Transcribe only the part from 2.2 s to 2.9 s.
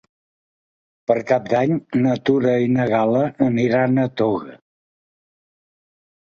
Tura i na